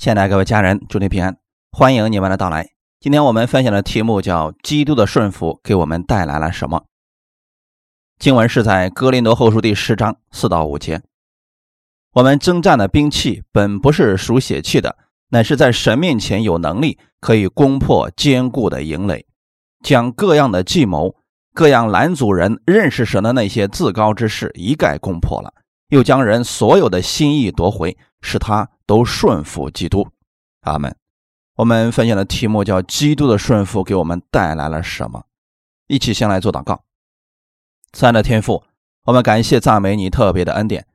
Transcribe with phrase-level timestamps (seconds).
[0.00, 1.36] 亲爱的各位家人，祝你平安，
[1.72, 2.70] 欢迎你们的到来。
[3.00, 6.86] 今天我们分享的题目叫“基督的顺服给我们带来了什么”。
[8.18, 11.02] 经文是在哥林多后书第十章四到五节。
[12.14, 14.96] 我们征战的兵器本不是属血气的，
[15.28, 19.26] 乃是在神面前有能力，可以攻破坚固的营垒，
[19.84, 21.14] 将各样的计谋、
[21.52, 25.52] 各样拦阻人认识神的那些自高之事一概攻破了，
[25.90, 28.70] 又将人所有的心意夺回，使他。
[28.90, 30.08] 都顺服基督，
[30.62, 30.96] 阿门。
[31.54, 35.26] 我们分享的题目叫“基督的顺服给我们带来了什么”。
[35.86, 36.82] 一起先来做祷告。
[37.92, 38.64] 三的天父，
[39.04, 40.88] 我们感谢赞美你特别的恩典。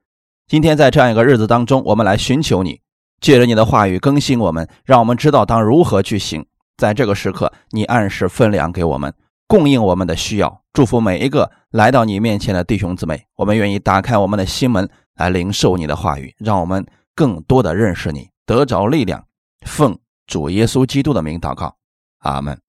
[0.46, 2.82] 今天在这样一个日子当中，我们来寻求你，
[3.22, 6.46] 借着你的话语更新我们，让我们知道当如何去行。
[6.76, 9.14] 在这个时刻，你按时分粮给我们，
[9.48, 13.26] 供应我们的需要，祝福每一个来到你面前的弟兄姊妹。
[13.38, 16.86] 我们愿意打开我们的心门来领受你的话语，让我们。
[17.16, 19.26] 更多的认识你，得着力量，
[19.66, 19.98] 奉
[20.28, 21.78] 主耶稣基督的名祷告，
[22.20, 22.62] 阿门。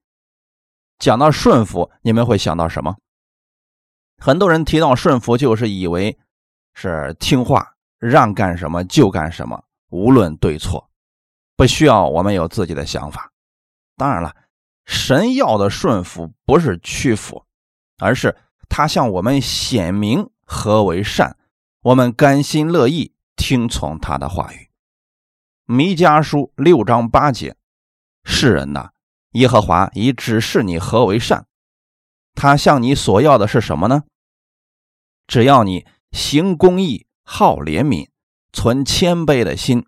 [0.99, 2.97] 讲到顺服，你们会想到什么？
[4.19, 6.17] 很多人提到顺服，就是以为
[6.73, 10.89] 是听话，让干什么就干什么，无论对错，
[11.57, 13.33] 不需要我们有自己的想法。
[13.97, 14.35] 当然了，
[14.87, 17.45] 神要的顺服不是屈服，
[17.99, 18.37] 而是
[18.69, 21.37] 他向我们显明何为善，
[21.83, 23.16] 我们甘心乐意。
[23.37, 24.57] 听从他的话语，
[25.67, 27.55] 《弥迦书》六章八节
[28.25, 28.91] ：“世人呐，
[29.33, 31.45] 耶和华已指示你何为善，
[32.35, 34.05] 他向你所要的是什么呢？
[35.27, 38.09] 只要你行公义、好怜悯、
[38.53, 39.85] 存谦卑的心，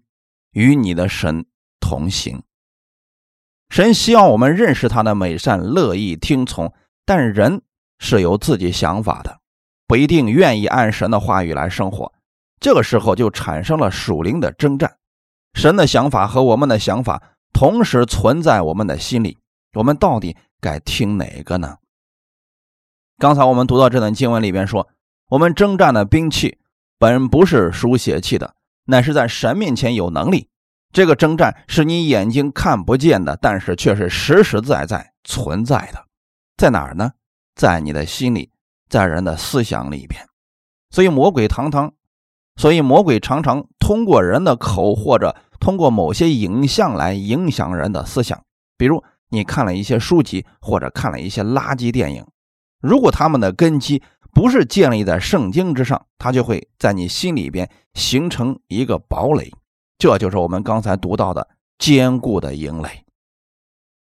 [0.53, 1.47] 与你的神
[1.81, 2.43] 同行。
[3.71, 6.73] 神希望我们认识他的美善，乐意听从。
[7.05, 7.63] 但人
[7.99, 9.41] 是有自己想法的，
[9.87, 12.13] 不一定愿意按神的话语来生活。”
[12.61, 14.97] 这个时候就产生了属灵的征战，
[15.55, 19.39] 神的想法和我们的想法同时存在我们的心里，
[19.75, 21.77] 我们到底该听哪个呢？
[23.17, 24.89] 刚才我们读到这段经文里边说，
[25.31, 26.59] 我们征战的兵器
[26.99, 28.55] 本不是属血气的，
[28.85, 30.49] 乃是在神面前有能力。
[30.93, 36.07] 这个征战是你眼睛看不见的，但是却是实实在在存在的，
[36.57, 37.13] 在哪儿呢？
[37.55, 38.51] 在你的心里，
[38.89, 40.27] 在人的思想里边。
[40.91, 41.93] 所以魔鬼堂堂。
[42.59, 48.43] 所以，魔鬼常常通过人的口，或者通过某些影像来影响人的思想。
[48.77, 52.27] 比如，你看了一些书籍，或者看了一些垃圾电影，
[52.81, 54.03] 如果他们的根基
[54.35, 59.53] 不是建立在圣经之上，它就会在你心里边形成一个堡垒。
[59.97, 61.49] 这就是我们刚才读到的
[61.79, 63.05] 坚固的营垒。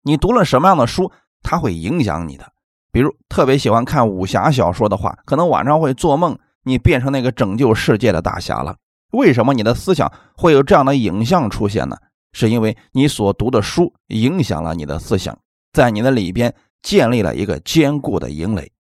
[0.05, 2.51] 你读了什么样的书，它会影响你的。
[2.91, 6.39] 比如，特别喜欢看武侠小说的话，可能晚上会做梦。
[6.69, 8.77] 你变成那个拯救世界的大侠了？
[9.13, 11.97] 为什么你的思想会有这样的影像出现呢？
[12.33, 15.37] 是因为你所读的书影响了你的思想，
[15.73, 18.71] 在你的里边建立了一个坚固的营垒。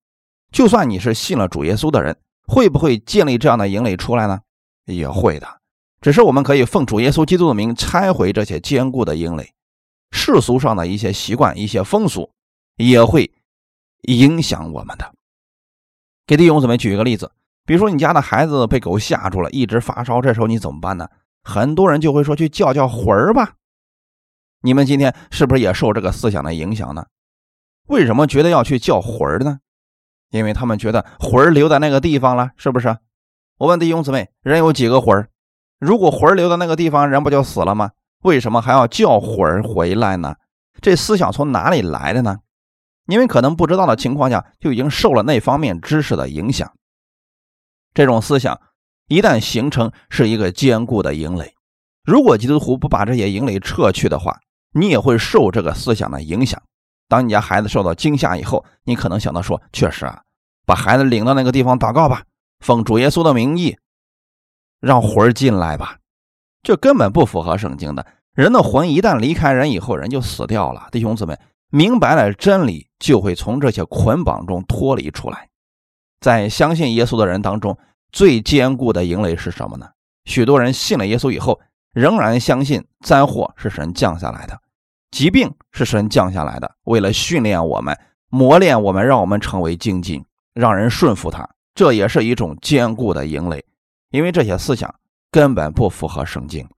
[0.52, 2.16] 就算你是信了主耶稣的人，
[2.46, 4.38] 会不会建立这样的营垒出来呢？
[4.84, 5.48] 也会的。
[6.00, 9.52] 只是我们可以奉主耶稣基督的名拆毁这些坚固的营垒。
[10.10, 12.30] 世俗上的一些习惯、一些风俗
[12.76, 13.30] 也会
[14.02, 15.12] 影响我们的。
[16.26, 17.32] 给弟兄姊妹举一个例子。
[17.68, 21.06] 比如说，你家的孩子被狗吓住了，一直发烧，这时候你怎么办呢？
[21.42, 23.56] 很多人就会说去叫叫魂儿吧。
[24.62, 27.04] 你们今天是不是也受这个思想的影响呢？
[27.88, 29.58] 为什么觉得要去叫魂儿呢？
[30.30, 32.96] 因为他们觉得魂儿留在那个地方了，是不是？
[33.58, 35.28] 我问弟兄姊妹，人有几个魂儿？
[35.78, 37.90] 如果魂儿留在那个地方，人不就死了吗？
[38.22, 40.36] 为什么还要叫魂儿回来呢？
[40.80, 42.38] 这思想从哪里来的呢？
[43.08, 46.72] 因为可能不知道的情况下，就已经受了那方面知识的影响。
[47.98, 48.60] 这种思想
[49.08, 51.52] 一旦形成，是一个坚固的营垒。
[52.04, 54.38] 如果基督徒不把这些营垒撤去的话，
[54.72, 56.62] 你也会受这个思想的影响。
[57.08, 60.20] 当你家孩子受到惊吓以后，你可能想到说：“确实啊，
[60.64, 62.22] 把孩子领到那个地方祷告吧，
[62.60, 63.76] 奉主耶稣的名义，
[64.78, 65.96] 让魂儿进来吧。”
[66.62, 68.06] 这根本不符合圣经的。
[68.34, 70.86] 人的魂一旦离开人以后，人就死掉了。
[70.92, 71.36] 弟兄姊妹，
[71.70, 75.48] 明白了真理，就会从这些捆绑中脱离出来。
[76.20, 77.78] 在相信耶稣的人当中，
[78.10, 79.90] 最坚固的营垒是什么呢？
[80.24, 81.60] 许多人信了耶稣以后，
[81.92, 84.60] 仍然相信灾祸是神降下来的，
[85.10, 90.24] 疾病是神降下来的，为了训练我们、磨练我们，让我们成为精进，
[90.54, 91.48] 让人顺服他。
[91.74, 93.64] 这也是一种坚固的营垒，
[94.10, 94.94] 因为这些思想
[95.30, 96.68] 根本不符合圣经。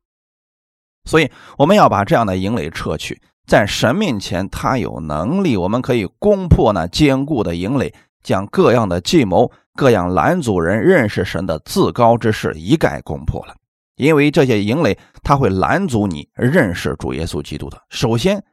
[1.05, 7.95] 所以，我们要把这样的营垒撤去，在神面前，他有能力，我们可以攻破那坚固的营垒。
[8.23, 13.55] 将各样的计谋、各样拦阻人认识神的自高之事一概攻破了，
[13.97, 17.81] 因为这些营垒它会拦阻你认识主耶稣基督的。
[17.89, 18.45] 首先，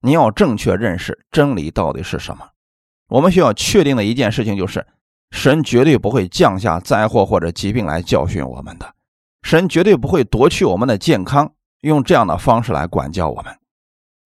[0.00, 2.48] 你要正确认识真理到底是什么。
[3.08, 4.86] 我们需要确定的一件事情就是，
[5.30, 8.94] 神绝对不会降下灾祸或者疾病来教训我们的，
[9.42, 11.52] 神绝对不会夺去我们的健康，
[11.82, 13.54] 用这样的方式来管教我们。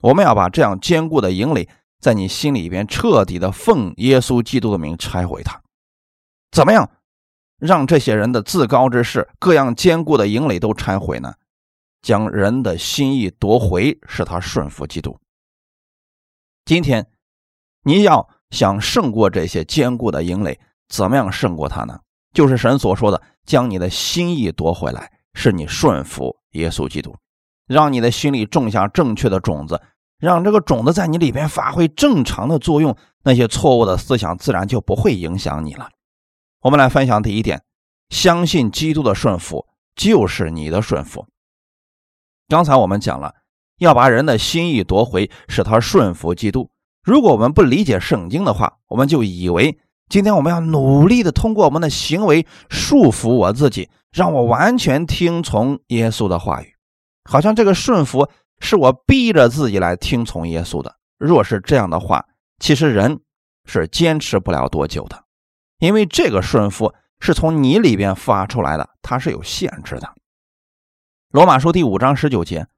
[0.01, 1.69] 我们要把这样坚固的营垒
[2.01, 5.61] 在你心里边彻底的奉耶稣基督的名拆毁它。
[6.53, 6.89] 怎么样，
[7.59, 11.35] 让这些人的自高之事、各样坚固的营垒都拆毁呢？
[12.03, 15.19] 将人的心意夺回，使他顺服基督。
[16.65, 17.09] 今天，
[17.83, 18.29] 你要。
[18.53, 21.99] 想胜过这些坚固的营垒，怎么样胜过他呢？
[22.35, 27.17] 就是神所说的，将你的心意夺回来，是你顺服耶稣基督，
[27.67, 29.81] 让你的心里种下正确的种子，
[30.19, 32.95] 让这个种子在你里边发挥正常的作用，
[33.25, 35.89] 那些错误的思想自然就不会影响你了。
[36.63, 37.63] 我们来分享第一点：
[38.09, 39.67] 相信基督的顺服
[39.97, 41.27] 就是你的顺服。
[42.47, 43.35] 刚才我们讲了，
[43.79, 46.71] 要把人的心意夺回，使他顺服基督。
[47.03, 49.77] 如果我们不理解圣经的话，我们就以为
[50.09, 56.73] 今天我们要努力的通过我们的行为束缚我自己，让我完全听从耶稣的话语，
[57.29, 58.29] 好像这个顺服
[58.61, 60.95] 是我逼着自己来听从耶稣的。
[61.19, 62.25] 若是这样的话，
[62.61, 63.19] 其实人
[63.65, 65.25] 是坚持不了多久的，
[65.83, 70.15] 因为这个顺服是从你里边发出来的，它是有限制的。
[71.33, 72.69] 罗马书第五章十九节，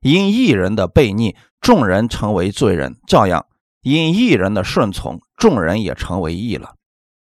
[0.00, 3.44] 因一人的悖逆，众人成为罪人，照样。
[3.82, 6.76] 因一人的顺从，众人也成为义了。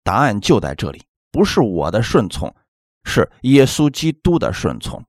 [0.05, 2.55] 答案就在这里，不是我的顺从，
[3.03, 5.03] 是耶稣基督的顺从。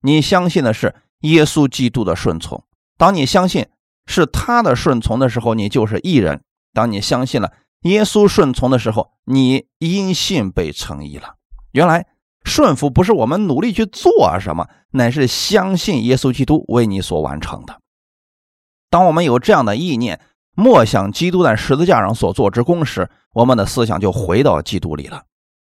[0.00, 2.64] 你相信的是耶稣基督的顺从。
[2.98, 3.68] 当你相信
[4.06, 6.42] 是他的顺从的时候，你就是义人。
[6.72, 7.52] 当你相信了
[7.84, 11.36] 耶稣顺从的时候，你因信被称义了。
[11.72, 12.06] 原来
[12.44, 17.80] 顺服不是我们努力去做什么，乃是相信耶稣基督为你所完成的。
[18.90, 20.20] 当我们有这样的意念。
[20.56, 25.24] 默想基督在十字架上所做之功时，我们的思想就回到基督里了。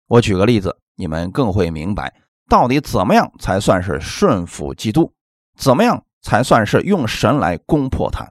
[0.07, 2.15] 我举个例子，你们更会明白
[2.49, 5.13] 到底怎么样才算是顺服基督，
[5.57, 8.31] 怎么样才算是用神来攻破他。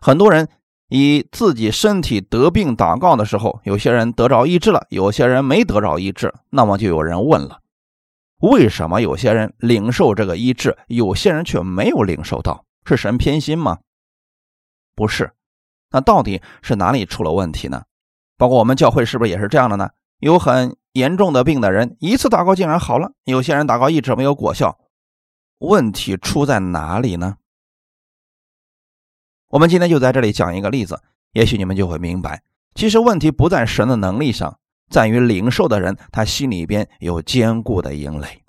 [0.00, 0.48] 很多人
[0.88, 6.34] 以自己身体得病祷告的时候，有些人得着医治了，有些人没得着医治。
[6.50, 7.60] 那么就有人问了：
[8.40, 12.64] 为什么有些人领受这个医治，有些人却没有领受到？
[12.84, 13.78] 是神偏心吗？
[14.94, 15.32] 不是。
[15.90, 17.82] 那到底是哪里出了问题呢？
[18.36, 19.90] 包括我们教会是不是也是这样的呢？
[20.20, 24.78] 有很严重的病的人，一次祷告竟然好了；有些人祷告一直没有果效，
[25.58, 27.36] 问题出在哪里呢？
[29.50, 31.00] 我们今天就在这里讲一个例子，
[31.32, 32.42] 也许你们就会明白，
[32.74, 34.58] 其实问题不在神的能力上，
[34.90, 38.42] 在于领受的人他心里边有坚固的营垒。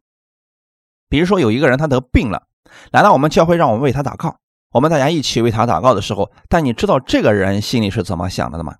[1.07, 2.44] 比如说有一个人他得病了，
[2.92, 4.36] 来到我们教会，让我们为他祷告。
[4.74, 8.75] 我们大家一起为他祷告的时候，但你知道这个人心里是怎么想的吗？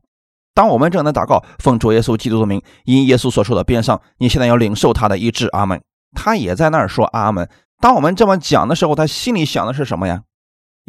[0.54, 5.82] 当我们正在祷告，奉主耶稣基督的名，因耶稣所说的边上，你现在要领受他的医治，阿门。
[6.14, 7.50] 他也在那儿说阿门。
[7.80, 10.24] 当我们这么讲的时候，他心里想的是什么呀？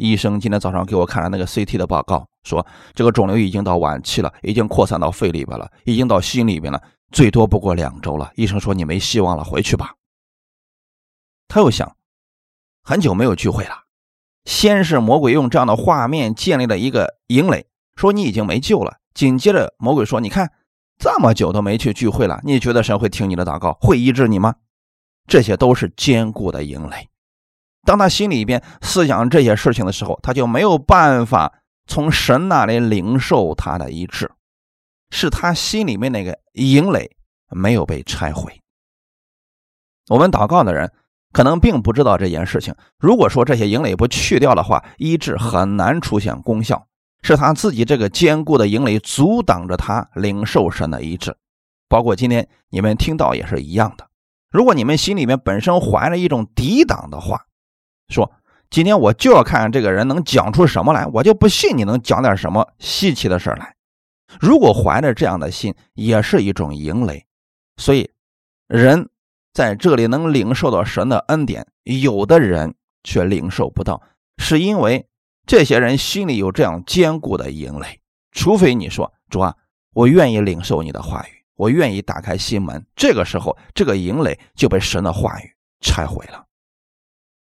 [0.01, 2.65] 医生今天早上给我看了那个 CT 的报告，说
[2.95, 6.81] 这个肿瘤已经到晚期了，已经扩散到肺里边了，已经到心里边了，
[7.11, 8.31] 最多不过两周了。
[8.35, 9.93] 医生说你没希望了，回去吧。
[11.47, 11.95] 他又想，
[12.81, 13.83] 很久没有聚会了。
[14.45, 18.97] 先是魔鬼用这样的画面建立了一个营垒，说你已经没救了。
[19.13, 20.51] 紧接着魔鬼说：“你看，
[20.97, 24.55] 这么久都没去聚会了，你觉得神会听你的祷告，会医治你吗？”
[25.29, 27.10] 这些都是坚固的营垒。
[27.83, 34.31] 当他心里边思想这些事情的时候，他就没有办法从神那里领受他的医治，
[35.09, 37.15] 是他心里面那个营垒
[37.49, 38.61] 没有被拆毁。
[40.09, 40.91] 我们祷告的人。
[41.33, 42.75] 可能并不知道这件事情。
[42.99, 46.87] 如果说这些营垒不去掉的话，医治很难出现功效。
[47.21, 51.33] 是他自己这个坚固的营垒阻挡着他领受神的医治。
[51.87, 54.09] 包括今天你们听到也是一样的。
[54.49, 57.45] 如果你们心里面本身怀了一种抵挡的话，
[58.11, 58.31] 说
[58.69, 63.75] 今天我就要看看这个人能讲出什么来，我就不信你能讲点什么稀奇的事来。
[64.39, 67.25] 如果怀着这样的心，也是一种营垒。
[67.77, 68.11] 所以
[68.67, 69.09] 人。
[69.53, 74.01] 在这里能领受到神的恩典，有的人却领受不到，
[74.37, 75.09] 是因为
[75.45, 77.99] 这些人心里有这样坚固的营垒。
[78.31, 79.53] 除非你说主啊，
[79.93, 85.51] 我愿意领受你的话语，我愿意打开心门，这个时候这个营垒就被神的话语
[85.81, 86.45] 拆毁了。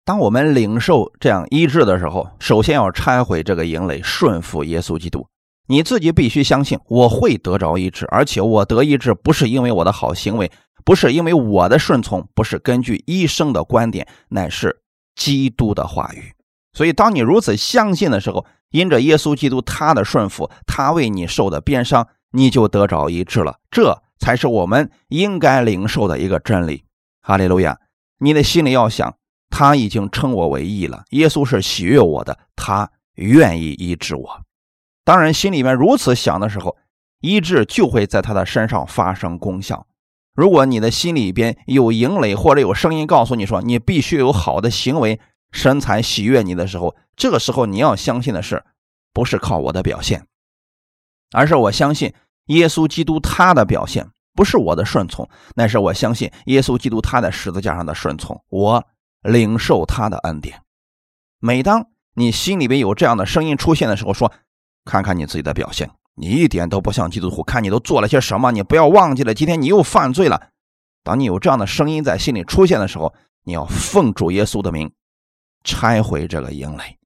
[0.04, 5.26] 当我们领受这样医治的时候，首先要拆毁这个营垒，顺服耶稣基督。
[5.68, 10.50] 你自己必须相信，我会得着医治，而且我得医治不是因为我的好行为。
[10.82, 14.80] 不是因为我的顺从，不是根据医生的观点，乃是
[15.14, 16.32] 基督的话语。
[16.72, 23.58] 所以，当你如此相信的时候，因着耶稣基督他的顺服，他为你受的鞭伤，你就得着医治了。
[23.70, 26.84] 这才是我们应该领受的一个真理。
[27.20, 27.78] 哈利路亚！
[28.18, 29.14] 你的心里要想，
[29.50, 31.04] 他已经称我为义了。
[31.10, 34.40] 耶稣是喜悦我的，他愿意医治我。
[35.04, 36.76] 当然，心里面如此想的时候，
[37.20, 39.86] 医治就会在他的身上发生功效。
[40.34, 45.20] 如果你的心里边有营垒，或者有声音告诉你说你必须有好的行为。
[45.52, 48.64] 身材喜悦你的时候，这个时候你要相信的是，
[49.12, 50.24] 不是靠我的表现，
[51.32, 52.14] 而是我相信
[52.46, 58.86] 耶稣基督他的表现，不是我的顺从，乃是我相信耶稣基督他在十字架上的顺从，我
[59.22, 60.62] 领受他的恩典。
[61.38, 64.32] 每当你心里边有这样的声音出现的时候，说，
[64.84, 70.48] 看看你自己的表现，你一点都不像基督徒，看你都做了些什么，你不要忘记了，今天你又犯罪了。
[71.02, 74.92] 当你有这样的声音在心里出现的时候，你要奉主耶稣的名。
[75.62, 76.96] 拆毁这个营垒，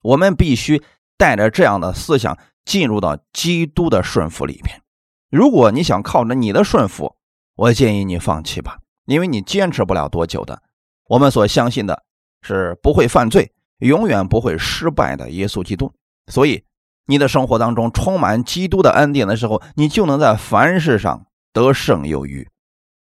[0.00, 0.82] 我们必须
[1.18, 4.80] 带着这样的思想进入到基督的顺服里边。
[5.28, 7.14] 如果你想靠着你的顺服，
[7.56, 10.62] 我建议你放弃吧，因为你坚持不了多久的。
[11.08, 12.02] 我们所相信的
[12.42, 15.92] 是不会犯罪、永远不会失败的耶稣基督。
[16.26, 16.64] 所以，
[17.06, 22.48] 你的生活当中充满基督的恩典的时候，你就能在凡事上得胜有余。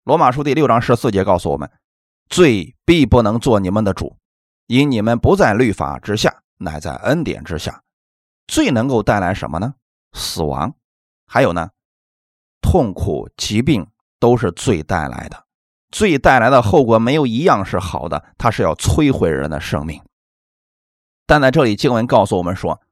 [0.05, 1.71] 罗马书第六章十四节告诉我们。
[2.29, 4.17] 罪必不能做你们的主，
[4.67, 7.85] 因你们不在律法之下，乃在恩典之下。
[8.49, 9.75] 罪能够带来什么呢？
[10.13, 10.75] 死亡，
[11.25, 11.71] 还有呢，
[12.61, 13.87] 痛苦、疾病
[14.19, 15.46] 都是罪带来的。
[15.97, 20.03] 罪带来的后果没有一样是好的，它是要摧毁人的生命。
[21.27, 22.83] 但在这里经文告诉我们说，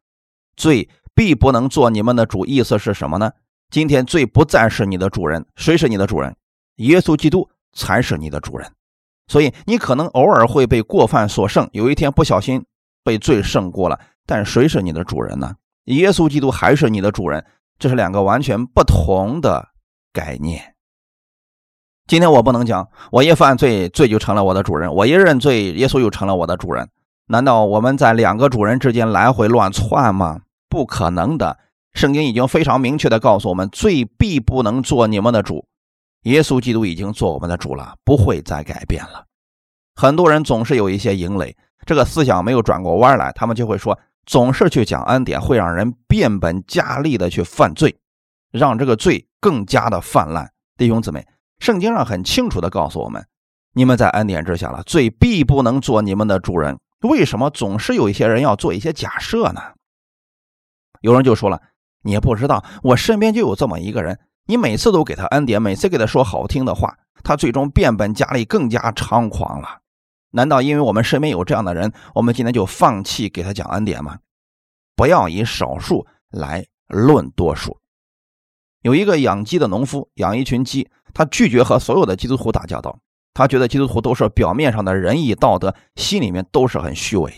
[0.56, 3.32] 罪必不能做你们的主，意思是什么呢？
[3.68, 6.34] 今天罪不再是你的主人，谁是你的主人？
[6.76, 8.73] 耶稣基督才是你的主人。
[9.28, 12.64] 所以你可能偶尔会被过犯所胜，有一天不小心
[13.02, 15.54] 被罪胜过了，但谁是你的主人呢？
[15.84, 17.44] 耶稣基督还是你的主人，
[17.78, 19.68] 这是两个完全不同的
[20.11, 20.73] 概念。
[22.06, 26.87] 今天我不能讲，我一犯罪，罪就成了我的主人；我一认罪，耶稣又成了我的主人。
[27.28, 30.40] 难道我们在两个主人之间来回乱窜吗？
[30.68, 31.56] 不可能的。
[31.94, 35.66] 圣经已经非常明确的告诉我们，罪必不能做你们的主。
[36.25, 39.25] 耶稣基督已经做我们的主了，不会再改变了。
[39.94, 41.56] 很多人总是有一些营垒，
[41.87, 47.96] 这个思想没有转过弯来，他们就会说，总是去讲恩典，会让人变本加厉的去犯罪，
[48.50, 50.50] 让这个罪更加的泛滥。
[50.76, 51.25] 弟兄姊妹，
[51.58, 53.26] 圣经上很清楚的告诉我们，
[53.73, 56.78] 你们在恩典之下了，罪必不能做你们的主人。
[57.00, 59.61] 为什么总是有一些人要做一些假设呢？
[61.00, 61.61] 有人就说了，
[62.02, 64.18] 你不知道，我身边就有这么一个人。
[64.46, 69.80] 你每次都给他恩典，每次给他说好听的话，他最终变本加厉，更加猖狂了。
[70.30, 74.18] 难道因为我们身边有这样的人，我们今天就放弃给他讲恩典吗？
[74.96, 77.78] 不要以少数来论多数。
[78.82, 82.99] 有一个养鸡的农夫，养一群鸡，他拒绝和所有的基督徒打交道，
[83.33, 87.33] 他觉得基督徒都是表面上的仁义道德，心里面都是很虚伪。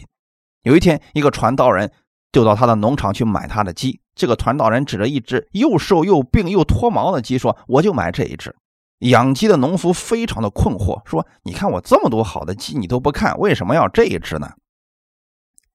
[0.63, 1.93] 有一天，一个传道人
[2.33, 4.01] 就到他的农场去买他的鸡。
[4.17, 8.57] 这个传道人指着一只又瘦又病又脱毛的鸡说：“我就买这一只。”
[9.01, 14.53] 养鸡的农夫非常的困惑，说：“你看我这么多好的鸡，你都不看，为什么要这一只呢？”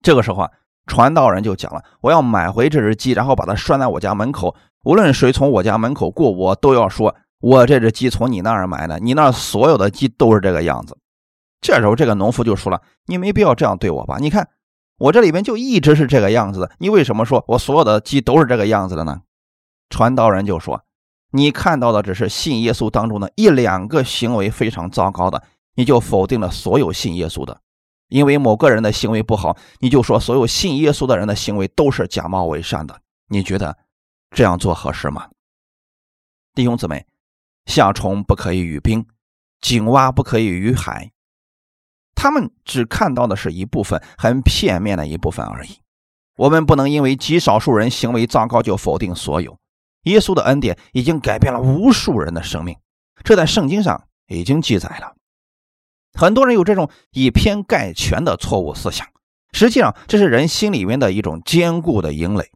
[0.01, 0.50] 这个时候啊，
[0.88, 10.98] 传道人就讲了：“我要买回这只鸡，然后把它拴在我家门口，无论谁从我家门口过，我都要说，我这只鸡从你那儿买的，你那儿所有的鸡都是这个样子。”
[11.60, 14.17] 这时候，这个农夫就说了：“你没必要这样对我吧？
[14.19, 14.48] 你看。”
[15.01, 19.21] 我这里边就一直是这个样子的，你为什么说我所有的鸡都是这个样子的呢？
[19.89, 20.83] 传道人就说
[21.33, 25.41] ：“你看到的只是信耶稣当中的一两个行为非常糟糕的，
[25.74, 27.62] 你就否定了所有信耶稣的。
[28.10, 33.01] 因为某个人的行为不好，你就说所有信耶稣的人的行为都是假冒伪善的。
[33.27, 33.75] 你觉得
[34.29, 35.29] 这样做合适吗？”
[36.53, 37.07] 弟兄姊妹，
[37.65, 39.05] 夏虫不可以语冰，
[39.59, 41.11] 井蛙不可以语海。
[42.15, 45.79] 他们只看到的是一部分，很片面的一部分而已。
[46.37, 49.57] 我们不能因为极少数人行为糟糕就否定所有。
[50.03, 52.77] 耶稣的恩典已经改变了无数人的生命，
[53.23, 55.15] 这在圣经上已经记载了。
[56.13, 59.07] 很多人有这种以偏概全的错误思想，
[59.53, 62.51] 实际上这是人心里面的一种坚固的营垒。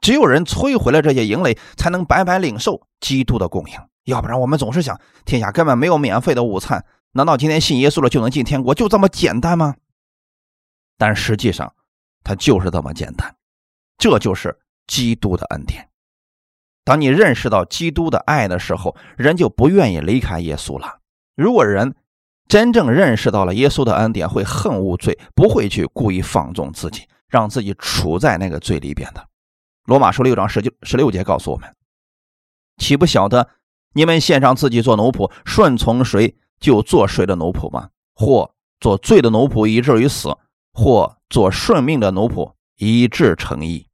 [0.00, 3.74] 只有人摧毁了这些营垒，才能白白领受基督的供应。
[4.08, 6.86] 要不然，我们总是想，天下根本没有免费的午餐。
[7.12, 8.74] 难道今天信耶稣了就能进天国？
[8.74, 9.76] 就这么简单吗？
[10.96, 11.74] 但实际上，
[12.24, 13.36] 它就是这么简单。
[13.98, 15.90] 这就是基督的恩典。
[16.84, 21.00] 当你认识到基督的爱的时候，人就不愿意离开耶稣了。
[21.36, 21.94] 如果人
[22.48, 29.28] 真正认识到了耶稣的恩典，会恨恶罪，不会去故意放纵自己，让自己处在那个罪里边的。
[29.84, 31.74] 罗马书六章十九十六节告诉我们：
[32.78, 33.50] 岂不晓得
[33.94, 37.90] 你们献上自己做奴仆，顺从谁就做谁的奴仆吗？
[38.14, 40.36] 或做罪的奴仆以至于死，
[40.72, 43.86] 或做顺命的奴仆以致成义。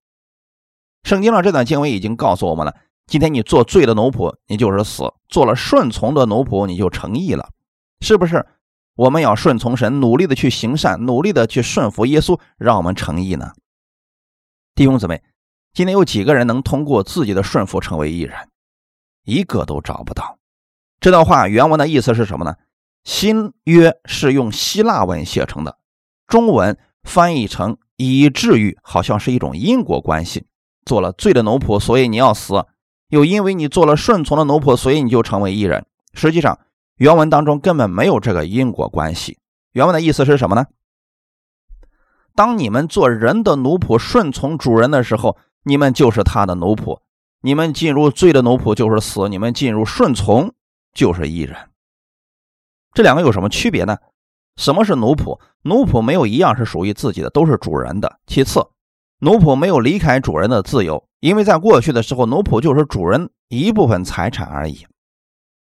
[1.02, 2.74] 圣经上这段经文已经告诉我们了：
[3.06, 7.50] 今天你做罪的奴仆，你就是死；做了顺从的奴仆，你就成义了。
[8.00, 8.46] 是不是
[8.96, 13.52] 我们要顺从神，努力的去行善，努力的去顺服耶稣，让我们成义呢？
[14.74, 15.22] 弟兄姊妹，
[15.72, 18.36] 今天有几个人能通过自己的顺服成为义人？
[19.24, 20.38] 一个都找不到。
[21.00, 22.54] 这段话原文的意思是什么呢？
[23.02, 25.78] 新约是用希腊文写成的，
[26.26, 30.46] 中文翻译成以至于，好像是一种因果关系。
[30.84, 32.66] 做了罪的奴仆，所以你要死；
[33.08, 35.86] 又因为你做了顺从的奴仆，所以你就成为义人。
[36.12, 36.58] 实际上。
[36.96, 39.38] 原文当中根本没有这个因果关系。
[39.72, 40.66] 原文的意思是什么呢？
[42.36, 47.00] 当你们做人的奴仆，顺从主人的时候，你们就是他的奴仆；
[47.44, 50.54] 你们进入罪的奴仆就是死；你们进入顺从
[50.94, 51.54] 就是义人。
[52.94, 53.98] 这两个有什么区别呢？
[54.56, 55.38] 什么是奴仆？
[55.62, 58.18] 奴仆没有一样是属于自己的，都是主人的。
[58.26, 58.66] 其次，
[59.18, 64.86] 奴仆没有离开主人的自由，因为在过去的时候，奴仆就是主人一部分财产而已。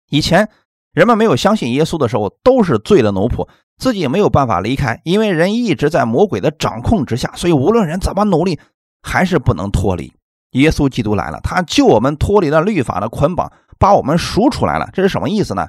[0.09, 0.49] 以前。
[0.91, 3.47] 人们没有相信耶稣的时候，都是罪的奴仆，
[3.77, 8.59] 自己没有办法离开，因为人一直在魔鬼的掌控之下，所以无论人怎么努力，
[9.03, 10.11] 还是不能脱离。
[10.51, 14.89] 耶稣基督来了，他救我们脱离了律法的捆绑，把我们赎出来了。
[14.93, 15.67] 这是什么意思呢？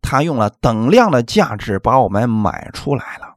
[0.00, 3.34] 他用了等量的价值把我们买出来了。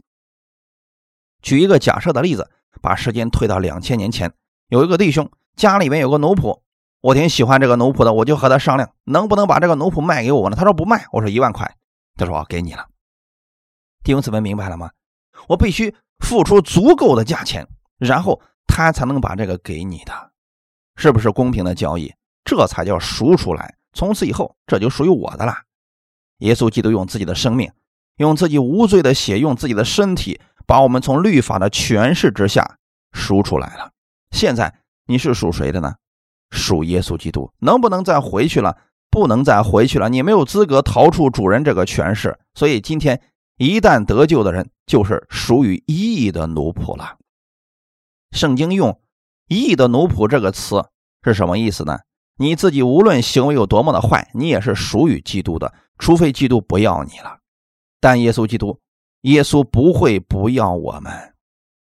[1.42, 2.50] 举一个假设的例子，
[2.82, 4.32] 把时间推到两千年前，
[4.70, 6.62] 有一个弟兄家里面有个奴仆。
[7.02, 10.56] 我挺喜欢这个奴仆的，我就和他商量，能不能把这个奴仆卖给我呢？
[10.56, 11.06] 他说不卖。
[11.12, 11.76] 我说一万块，
[12.16, 12.88] 他说我给你了。
[14.04, 14.92] 弟兄姊妹明白了吗？
[15.48, 20.31] 我必须付出足够的价钱，然后他才能把这个给你的，
[20.96, 22.14] 是不是公平的交易？
[22.44, 23.76] 这才叫赎出来。
[23.94, 25.54] 从此以后，这就属于我的了。
[26.40, 27.72] 耶稣基督用自己的生命，
[28.18, 32.78] 用自己无罪的血，用自己的身体，把我们从律法的权势之下
[33.14, 33.92] 赎出来了。
[34.32, 34.74] 现在
[35.06, 35.96] 你是属谁的呢？
[36.52, 38.78] 属耶稣基督，能不能再回去了？
[39.10, 40.08] 不能再回去了。
[40.08, 42.40] 你没有资格逃出主人这个权势。
[42.54, 43.22] 所以今天
[43.58, 47.18] 一旦得救的人，就是属于义的奴仆了。
[48.32, 48.98] 圣经用
[49.56, 50.86] “义的奴仆”这个词
[51.24, 52.00] 是什么意思呢？
[52.38, 57.38] 你自己无论行为有多么的坏，你也是属于基督的，除非基督不要你了。
[58.00, 58.80] 但耶稣基督，
[59.22, 61.34] 耶稣不会不要我们。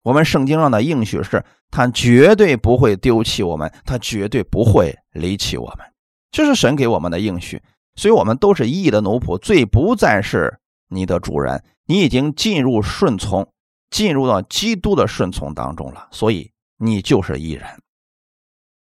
[0.03, 5.85] 我们圣经上的应许是，他绝对不会丢弃我们，他绝对不会离弃我们，
[6.31, 7.61] 这是神给我们的应许。
[7.95, 13.51] 所以，我们都是义的奴仆，罪不再是你的主人，你已经进入顺从，
[13.89, 17.65] 进入到基督的顺从当中了，所以你就是义人。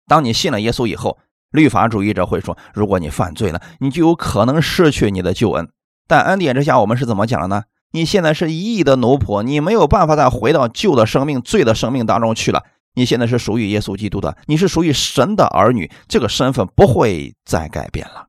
[0.07, 1.17] 当你信了耶稣以后，
[1.51, 5.69] 律法主义者会说，如果你犯罪了，你就有可能失去你的救恩。
[6.07, 7.63] 但恩典之下，我们是怎么讲的呢？
[7.91, 12.63] 你现在是义的奴仆，你没有办法再回到旧的生命、罪的生命当中去了。
[12.95, 18.27] 你现在是属于耶稣基督的，你是属于神的儿女，这个身份不会再改变了。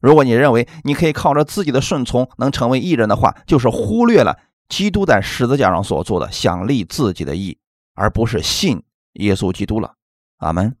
[0.00, 7.58] 如果你认为你可以靠着自己的顺从能成为义人的话，就是忽略了基督在十字架上所做的，想立自己的义，
[7.94, 8.82] 而不是信
[9.14, 9.94] 耶稣基督了。
[10.38, 10.76] 阿门。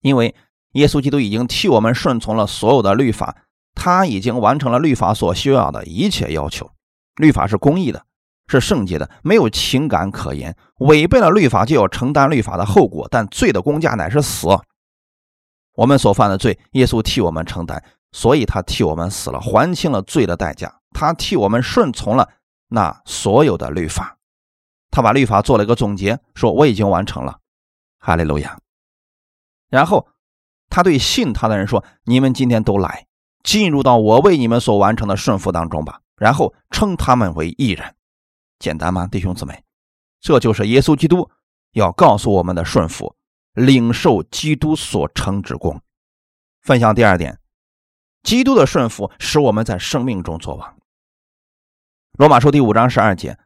[0.00, 0.34] 因为
[0.72, 3.36] 耶稣基督已经替我们顺从了所有的律法，
[3.74, 6.70] 他已经完成了律法所需要的一切要求。
[7.16, 8.04] 律法是公义的，
[8.48, 10.56] 是圣洁的，没有情感可言。
[10.80, 13.08] 违背了律法，就要承担律法的后果。
[13.10, 14.48] 但罪的公价乃是死。
[15.76, 20.80] 我们所犯的罪，耶稣替我们承担，所以他替我们死了，还清了罪的代价。
[20.90, 22.28] 他替我们顺从了
[22.68, 24.18] 那所有的律法。
[24.94, 27.40] 他把律法做了一个总结，说我已经完成了。
[27.98, 28.60] 哈利路亚。
[29.68, 30.06] 然后
[30.70, 33.08] 他对信他的人说：“你们今天都来，
[33.42, 37.96] 进入到我为你们所完成的顺服当中吧。”然后称他们为义人，
[38.60, 39.64] 简单吗，弟兄姊妹？
[40.20, 41.28] 这就是耶稣基督
[41.72, 43.16] 要告诉我们的顺服，
[43.54, 45.80] 领受基督所成之功。
[46.62, 47.40] 分享第二点，
[48.22, 50.76] 基督的顺服使我们在生命中作王。
[52.16, 53.36] 罗马书第五章十二节，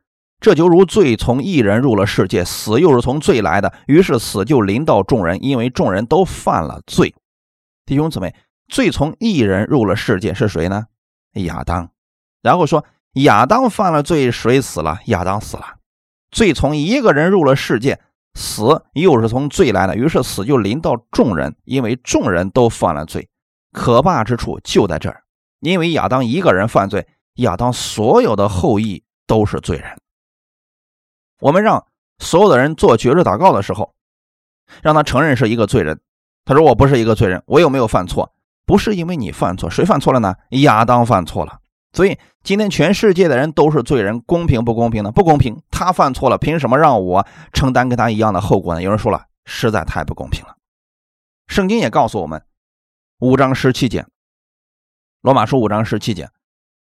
[0.40, 7.14] 这就如罪从一人入了世界，死又是从罪来的，于是死就临到众人，因为众人都犯了罪。
[7.84, 8.34] 弟兄姊妹，
[8.68, 10.86] 罪从一人入了世界是谁呢？
[11.32, 11.90] 亚当。
[12.40, 15.00] 然后说亚当犯了罪，谁死了？
[15.06, 15.76] 亚当死了。
[16.30, 17.98] 罪从一个人入了世界，
[18.34, 23.28] 死又是从罪来的，于是死就临到众人，因为众人都犯了罪。
[23.72, 25.22] 可怕之处就在这儿，
[25.60, 29.98] 因为亚当一个人犯罪，亚当所有的后裔都是罪人。
[31.40, 31.86] 我们让
[32.18, 33.94] 所有的人做绝志祷告的时候，
[34.82, 36.00] 让他承认是一个罪人。
[36.44, 38.32] 他说：“我不是一个罪人，我有没有犯错？
[38.64, 40.34] 不是因为你犯错，谁犯错了呢？
[40.50, 41.60] 亚当犯错了。
[41.92, 45.12] 所以今天全世界的人都是罪人，公平不公平呢？
[45.12, 45.62] 不公平。
[45.70, 48.82] 他犯错了，凭什么让我承担跟他一样的后果呢？
[48.82, 50.56] 有人说了，实在太不公平了。
[51.46, 52.42] 圣经也告诉我们，
[53.20, 54.06] 五章十七节，
[55.20, 56.28] 罗马书五章十七节。”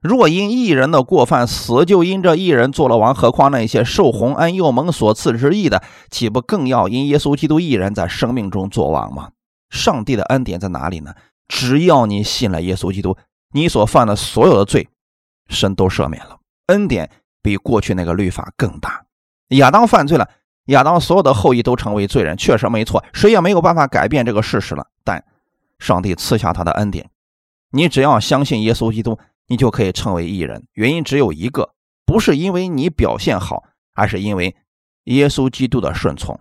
[0.00, 9.30] 若因一人的过犯死，就因这一人做了王，何况那些受洪恩又蒙所赐之义的，岂不更要因耶稣基督一人在生命中作王吗？
[9.70, 11.14] 上帝的恩典在哪里呢？
[11.48, 13.16] 只要你信了耶稣基督，
[13.52, 14.88] 你所犯的所有的罪，
[15.48, 16.38] 神都赦免了。
[16.66, 17.10] 恩典
[17.42, 19.06] 比过去那个律法更大。
[19.48, 20.28] 亚当犯罪了，
[20.66, 24.86] 亚当所有的后裔都成为罪人，确实没错，谁也没有办法改变这个事实了。
[25.02, 25.24] 但
[25.78, 27.10] 上帝赐下他的恩典，
[27.70, 29.18] 你只要相信耶稣基督。
[29.46, 34.56] 你就可以称为艺人，原因只有一个，不是因为你表现好，而是因为
[35.04, 36.38] 耶稣基督的顺从。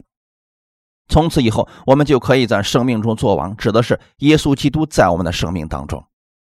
[1.08, 6.04] 从此以后，我们就可以在生命中作王，指的是耶稣基督在我们的生命当中。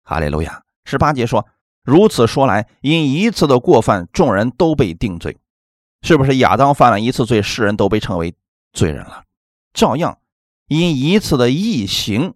[0.02, 0.64] 哈利路亚。
[0.84, 1.46] 十八节说
[1.84, 5.38] ：“如此说来，因一次的过犯，众人都被定罪。”
[6.02, 8.34] 是不是亚当犯了一次罪，世人都被称为
[8.72, 9.24] 罪人了？
[9.72, 10.18] 照样，
[10.66, 12.34] 因一次的异行，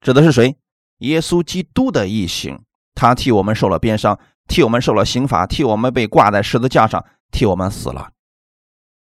[0.00, 0.56] 指的是谁？
[0.98, 2.62] 耶稣基督的异行。
[3.00, 8.10] 他替我们受了鞭伤，替我们受了刑罚，替我们被挂在十字架上，替我们死了。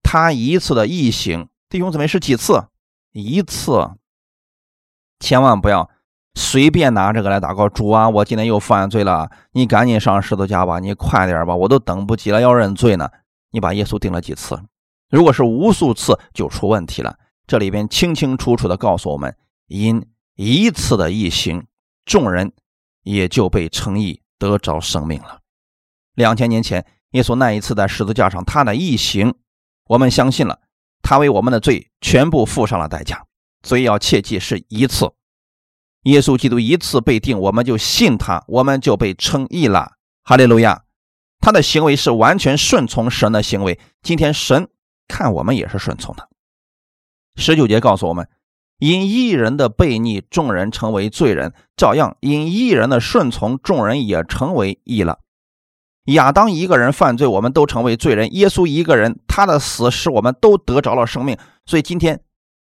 [0.05, 2.69] 他一次的异行，弟兄姊妹是几次？
[3.11, 3.91] 一次。
[5.19, 5.91] 千万不要
[6.37, 7.69] 随便拿这个来祷告。
[7.69, 13.11] 主啊，我今天又犯罪了，你赶紧上十字架吧，你快点吧，我都等不及了，要认罪呢。
[13.51, 14.63] 你把耶稣定了几次？
[15.11, 17.19] 如果是无数次，就出问题了。
[17.49, 20.07] 这里边清清楚楚的告诉我们，因
[20.37, 21.67] 一次的异行，
[22.05, 22.53] 众人。
[23.09, 25.41] 也就被称义得着生命了。
[26.15, 29.35] 两千年前，耶稣那一次在十字架上，他的义行，
[29.87, 30.61] 我们相信了，
[31.01, 33.25] 他为我们的罪全部付上了代价。
[33.63, 35.11] 所以要切记，是一次，
[36.03, 39.93] 耶稣基督一次被定，我们就信他，我们就被称义了。
[40.23, 40.85] 哈利路亚！
[41.41, 43.81] 他的行为是完全顺从神的行为。
[44.03, 44.69] 今天神
[45.07, 46.29] 看我们也是顺从的。
[47.37, 48.29] 十九节告诉我们。
[48.79, 55.19] 因一人的悖逆，众人成为罪人；照样因一人的顺从，众人也成为义了。
[56.05, 61.37] 亚当一个人犯罪，我们都成为罪人；耶稣一个人，他的死使我们都得着了生命。
[61.67, 62.21] 所以今天，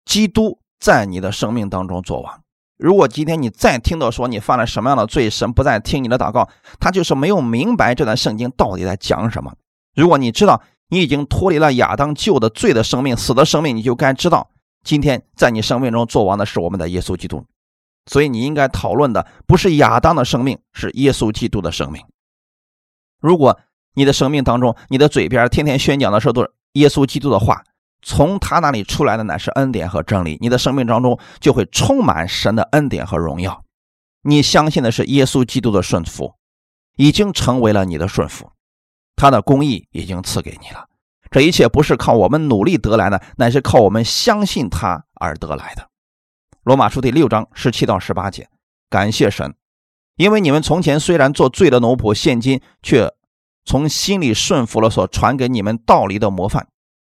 [0.04, 2.42] 基督在你的生命当中作王。
[2.78, 9.54] 如果今天你再听到说你犯了什么样的罪，神不再听你的祷告，他就是没有明白这段圣经到底在讲什么。
[9.96, 14.51] 如果你知道你已经脱离了亚当旧的罪的生命、死的生命，你就该知道。
[14.84, 17.46] 今天在你生命中做王的是我们的耶稣基督，
[18.06, 22.04] 所以你应该讨论的不是亚当的生命，是耶稣基督的生命。
[23.20, 23.60] 如果
[23.94, 27.64] 你的生命当中，你的嘴边天天宣讲的是都是耶稣基督的话，
[28.02, 33.64] 从他那里出来的乃是恩典和真理，你的生命当中就会充满神的恩典和荣耀。
[34.24, 36.36] 你相信的是耶稣基督的顺服，
[36.96, 38.52] 已经成为了你的顺服，
[39.16, 40.88] 他的公义已经赐给你了。
[41.32, 45.90] 这一切不是靠我们努力得来的，乃是靠我们相信他而得来的。
[46.64, 48.50] 罗马书第六章十七到十八节，
[48.90, 49.56] 感谢神，
[50.18, 53.14] 因为你们从前虽然做罪的奴仆，现今却
[53.64, 56.68] 从心里顺服了所传给你们道理的模范。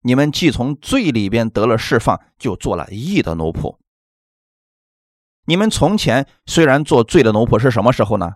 [0.02, 3.78] 你们既从罪里边得了释放，就做了义的奴仆。
[5.46, 8.34] 你们从前虽然做罪的奴仆，是什么时候呢？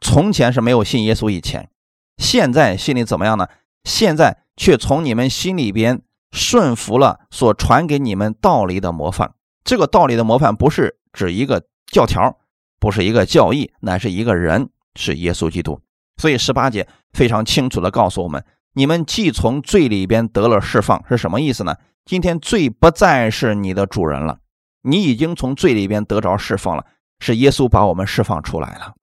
[0.00, 1.70] 从前是没有信耶稣以前。
[2.18, 3.46] 现在心里怎么样呢？
[3.84, 4.44] 现在。
[4.56, 9.34] 却从你们心里边顺服了所传给你们道理的模范。
[9.64, 12.38] 这个道理的模范不是指一个教条，
[12.78, 15.80] 不是一个教义，乃是一个人，是耶稣基督。
[16.18, 18.44] 所以十八节非常清楚的告诉我们：
[18.74, 21.74] 你们既从罪里边得了释放，是什么意思呢？
[22.04, 24.38] 今天罪不再是你的主人了，
[24.82, 26.86] 你已经从罪里边得着释放了，
[27.18, 28.94] 是耶稣把我们释放出来了。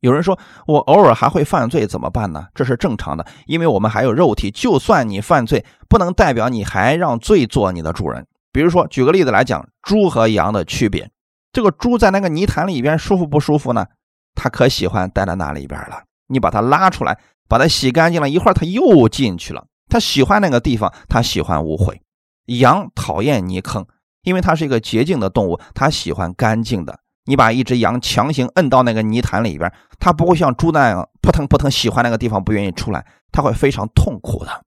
[0.00, 2.46] 有人说我偶尔还会犯罪，怎么办呢？
[2.54, 4.50] 这是正常的，因为我们还有肉体。
[4.50, 8.26] 就算你犯罪，不能代表你还让罪做你的主人。
[8.52, 11.10] 比如说，举个例子来讲，猪和羊的区别。
[11.52, 13.86] 这个猪在那个泥潭里边舒服不舒服呢？
[14.34, 16.02] 它可喜欢待在那里边了。
[16.28, 19.66] 你把它拉出来，把它洗干净了，一会儿它又进去了。
[19.88, 21.98] 它喜欢那个地方，它喜欢污秽。
[22.46, 23.86] 羊讨厌泥坑，
[24.22, 27.00] 因为它是一个洁净的动物，它喜欢干净的。
[27.28, 34.64] 你把一只羊强行摁到那个泥潭里边，它不会像猪那样扑腾扑腾，喜欢那个地方不愿意出来，它会非常痛苦的。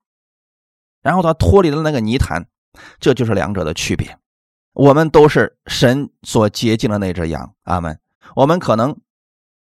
[1.02, 2.46] 然后它脱离了那个泥潭，
[3.00, 4.16] 这就是两者的区别。
[4.74, 8.00] 我们都是神所洁净的那只羊，阿门。
[8.36, 8.96] 我们可能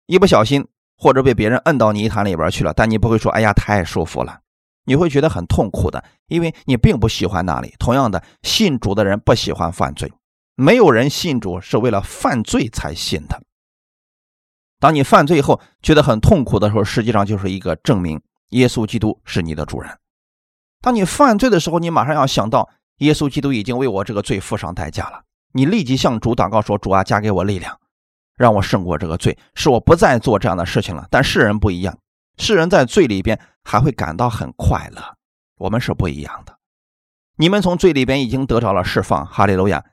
[0.05, 0.65] 一不小心
[0.97, 4.39] 或者被别人摁到泥潭里边去了，但你不会说：“哎呀，太舒服了。”
[4.87, 7.75] 你会觉得很痛苦的，因为你并不喜欢那里。
[7.77, 10.13] 同样的，信主的人不喜欢犯罪，
[10.55, 13.43] 没有人信主是为了犯罪才信的。
[14.79, 19.97] 当你犯罪后觉得很痛苦的时候，实际上就是一个证明耶稣基督是你的主人。
[20.81, 25.23] 当你犯罪的时候，你马上要想到耶稣基督已经为我这个罪付上代价了。
[25.53, 27.79] 你立即向主祷告说：“主啊，加给我力量，
[28.35, 31.97] 让我胜过这个罪，使我不再做这样的事情了。”但世人不一样。
[32.37, 35.15] 世人在罪里边还会感到很快乐，
[35.57, 36.59] 我们是不一样的。
[37.37, 39.83] 你们从罪里边已经得着了释放，哈利路亚！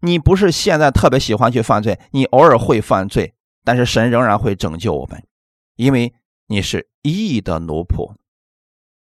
[0.00, 3.34] 你不是现在特别喜欢去犯罪，你偶尔会犯罪，
[3.64, 5.22] 但是神仍然会拯救我们，
[5.76, 6.14] 因为
[6.46, 8.14] 你是义的奴仆。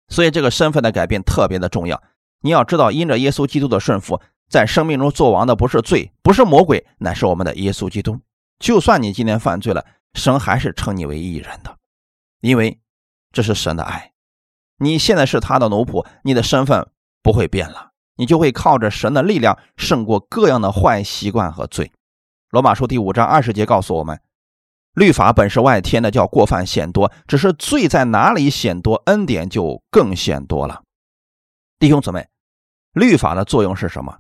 [0.08, 2.02] 所以这个身份的改变特别的重要。
[2.42, 8.20] 你要知道，因着耶稣基督的顺服，在生命中做王的不是罪，不是魔鬼，乃是我们的耶稣基督。
[8.60, 11.78] 就算你今天犯罪了，神还是称你为义人的。
[12.42, 12.80] 因为
[13.32, 14.14] 这是神的爱，
[14.78, 16.88] 你现在是他的奴仆，你的身份
[17.24, 21.92] 不会变了，你就会靠着神的力量胜过各样的坏习惯和罪。
[22.50, 24.20] 罗马书第五章二十节告诉我们，
[24.94, 30.84] 律法本是外天的，叫过犯显多；只是罪在哪里显多，恩典就更显多了。
[31.78, 32.28] 弟兄姊妹，
[32.94, 34.20] 律法的作用是什么？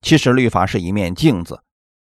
[0.00, 1.60] 其实律法是一面镜子，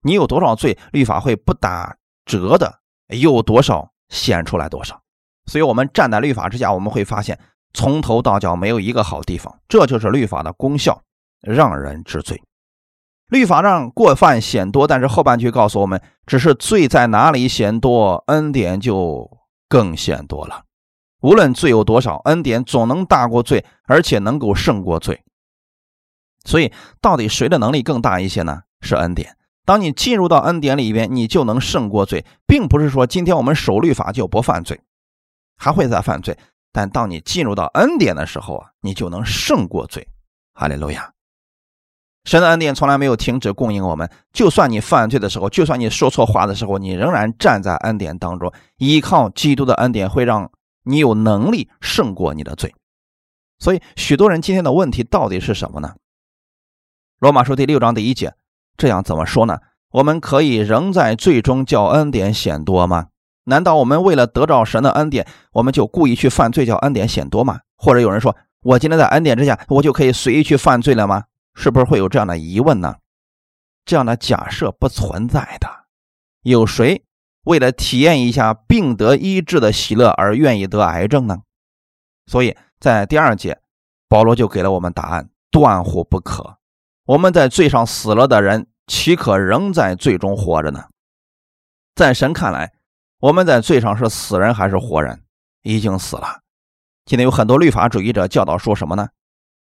[0.03, 5.01] 你有多少罪，律法会不打折的有多少显出来多少。
[5.45, 7.39] 所以，我们站在律法之下，我们会发现
[7.73, 9.59] 从头到脚没有一个好地方。
[9.67, 11.01] 这就是律法的功效，
[11.47, 12.41] 让人知罪。
[13.27, 19.29] 律法让过犯显多，但是后半句告诉我们，只是罪在哪里显多，恩典就
[19.67, 20.63] 更显多了。
[21.21, 25.23] 无论罪有多少，恩典总能大过罪，而且能够胜过罪。
[26.45, 28.61] 所以，到底谁的能力更大一些呢？
[28.79, 29.35] 是恩典。
[29.65, 34.79] 当你进入到恩典里边，你就能胜过罪，并不是说今天我们守律法就不犯罪。
[35.57, 36.37] 还会再犯罪，
[36.71, 40.07] 但当你进入到恩典的时候啊，你就能胜过罪。
[40.53, 41.11] 哈利路亚！
[42.27, 50.51] 神的恩典从来没有停止供应我们，就算你犯罪的时候，就算你说错话的时候，你仍然站在恩典当中，依靠基督的恩典，会让
[50.83, 52.75] 你有能力胜过你的罪。
[53.59, 55.93] 所以，许多人今天的问题到底是什么呢？
[57.19, 58.33] 罗马书第六章第一节
[58.75, 59.59] 这样怎么说呢？
[59.91, 63.07] 我们可以仍在罪中叫恩典显多吗？
[63.45, 67.61] 难道我们为了得到神的恩典，我们就故意去犯罪，叫恩典显多吗？
[67.77, 71.23] 或者有人说，我今天在恩典之下，我就可以随意去犯罪了吗？
[71.59, 72.97] 是不是会有这样的疑问呢？
[73.83, 75.67] 这样的假设不存在的。
[76.43, 77.03] 有谁
[77.45, 81.39] 为了体验一下病得医治的喜乐而愿意得癌症呢？
[82.27, 83.59] 所以在第二节，
[84.07, 86.59] 保罗就给了我们答案：断乎不可。
[87.05, 90.85] 我们在罪上死了的人，岂可仍在罪中活着呢？
[91.95, 92.73] 在神看来。
[93.19, 95.23] 我们在罪上是死人还是活人？
[95.63, 96.41] 已经死了。
[97.05, 99.09] 今天有很多律法主义者教导说什么呢？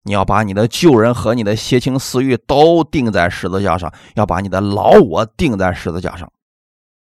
[0.03, 6.31] 你要把你的旧人和你的邪情私欲都钉在十字架上，要把你的老我钉在十字架上。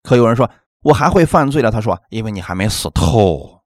[0.01, 0.49] 可有人说
[0.81, 1.69] 我还会犯罪了。
[1.69, 3.61] 他说，因为你还没死透。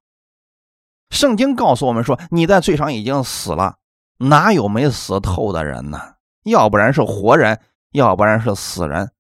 [1.10, 3.78] 圣经告诉我们说，你在罪上已经死了，
[4.18, 6.00] 哪有没死透的人呢？
[6.44, 7.60] 要不然是活人，
[7.92, 9.12] 要不然是死人。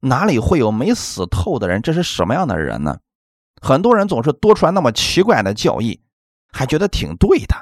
[0.00, 1.82] 哪里会有没死透的人？
[1.82, 2.98] 这是什么样的人呢？
[3.60, 6.00] 很多人总是多出来那么奇怪的教义，
[6.52, 7.56] 还觉得挺对的，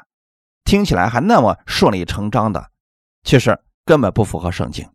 [0.67, 2.71] 听起来还那么顺理成章的，
[3.23, 4.87] 其实根本不符合圣经。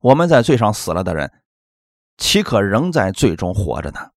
[0.00, 1.32] 我们在罪上死了的人，
[2.18, 4.10] 岂可仍在罪中活着呢？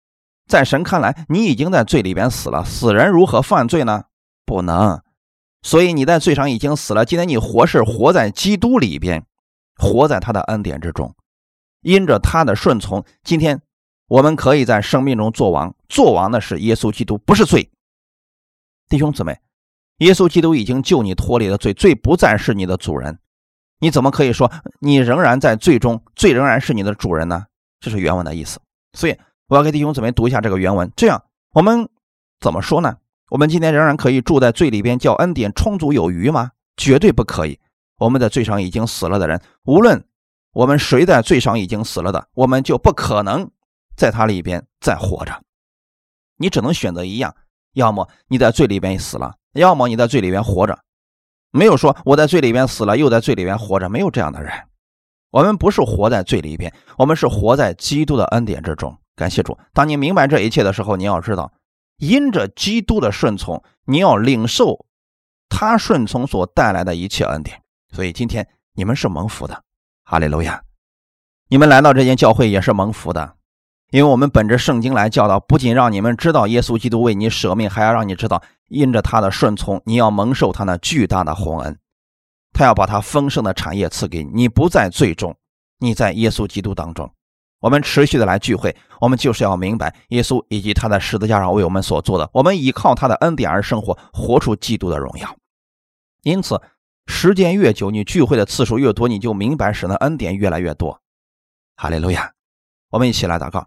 [0.49, 2.65] 在神看来，你已经在罪里边死了。
[2.65, 4.05] 死人如何犯罪呢？
[4.45, 5.01] 不能。
[5.63, 7.05] 所以你在罪上已经死了。
[7.05, 9.25] 今天你活是活在基督里边，
[9.77, 11.15] 活在他的恩典之中。
[11.83, 13.63] 因着他的顺从，今天
[14.09, 15.75] 我们可以在生命中做王。
[15.89, 17.71] 做王的是耶稣基督，不是罪。
[18.89, 19.41] 弟兄姊妹，
[20.01, 23.19] 耶稣基督已经救你脱离了罪，罪不再是你的主人。
[23.79, 27.47] 你怎么可以说你仍然在罪中，罪仍然是你的主人呢？
[27.81, 28.61] 这是原文的意思。
[28.93, 29.17] 所以
[29.49, 31.89] 我要给弟兄姊妹读一下这个原文，这样我们
[32.41, 32.97] 怎么说呢？
[33.31, 36.51] 我们今天仍然可以住在罪里边，叫恩典充足有余吗？
[36.77, 37.59] 绝对不可以。
[37.99, 40.05] 我们在罪上已经死了的人，无论。
[40.53, 43.49] 我们谁在罪上已经死了的，我们就不可能
[43.97, 45.45] 在他里边再活着。
[46.39, 47.37] 你只能选择一样，
[47.73, 50.79] 要么你在罪里边死了，要么你在罪里边活着。
[51.51, 54.53] 没有说我在罪里边死了，又在罪里边活着，没有这样的人。
[55.31, 58.97] 我们不是活在罪里边，我们是活在基督的恩典之中。
[59.15, 59.57] 感谢主。
[59.73, 61.53] 当你明白这一切的时候，你要知道，
[61.99, 64.87] 因着基督的顺从，你要领受
[65.49, 67.63] 他顺从所带来的一切恩典。
[67.93, 69.63] 所以今天你们是蒙福的，
[70.05, 70.63] 哈利路亚！
[71.49, 73.37] 你们来到这间教会也是蒙福的，
[73.90, 81.76] 因为我们本着圣经来教导，不仅让你们知道耶稣基督为你舍命，还要让你知道，因着他的顺从，你要蒙受他那巨大的洪恩，
[82.53, 85.37] 他要把他丰盛的产业赐给你，你不在最终，
[85.81, 87.12] 你在耶稣基督当中。
[87.59, 92.31] 我们持续的来聚会，我们就是要明白耶稣以及他在十字架上为我们所做的。
[92.33, 95.37] 我们依靠他的恩典而生活，活出基督的荣耀。
[96.22, 96.62] 因此，
[97.07, 101.03] 时间越久，你聚会的次数越多，你就明白神的恩典越来越多。
[101.76, 102.33] 哈利路亚！
[102.90, 103.66] 我们一起来祷告。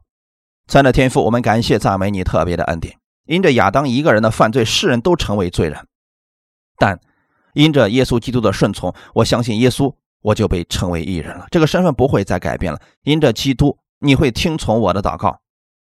[0.68, 2.98] 在那天父，我们感谢赞美你特别的恩典。
[3.26, 5.80] 因着亚当一个人的犯罪，世人都成为罪人；
[6.78, 7.00] 但
[7.54, 11.48] 因着耶稣基督的顺从，我相信耶稣，我就被称为义人了。
[11.52, 12.80] 这个身份不会再改变了。
[13.04, 13.78] 因着基督。
[14.06, 15.40] 你会听从我的祷告，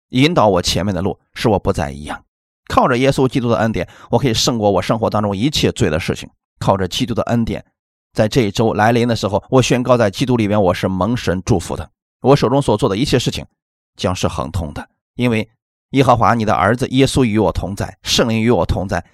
[0.09, 2.25] 引导我前面的路，使我不再一样。
[2.67, 6.29] 靠着耶稣基督的恩典，我可以胜过我生活当中一切罪的事情。
[6.59, 7.63] 靠着基督的恩典，
[8.11, 11.89] 在这一周来临的时候，我宣告在基督里面我是蒙神祝福的。
[12.19, 13.45] 我手中所做的一切事情
[13.99, 15.47] 将是亨通的，因为
[15.91, 19.05] 耶和华你的儿子耶稣与我同在，圣灵与我同在。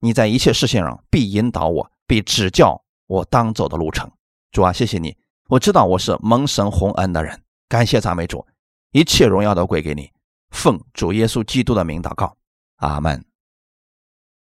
[0.00, 4.10] 你在一切事情上必引导我，必指教我当走的路程。
[4.50, 5.16] 主啊，谢谢你，
[5.48, 7.40] 我知道我是蒙神洪恩的人。
[7.68, 8.44] 感谢赞美主。
[8.90, 10.10] 一切荣耀都归给你，
[10.50, 12.36] 奉主耶稣基督的名祷告，
[12.76, 13.31] 阿门。